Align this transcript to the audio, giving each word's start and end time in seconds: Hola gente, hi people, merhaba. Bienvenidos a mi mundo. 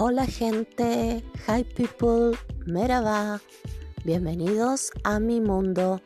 Hola 0.00 0.26
gente, 0.26 1.24
hi 1.48 1.64
people, 1.74 2.38
merhaba. 2.66 3.40
Bienvenidos 4.04 4.92
a 5.02 5.18
mi 5.18 5.40
mundo. 5.40 6.00